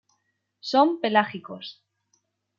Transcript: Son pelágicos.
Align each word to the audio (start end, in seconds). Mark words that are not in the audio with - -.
Son 0.71 0.99
pelágicos. 0.99 1.65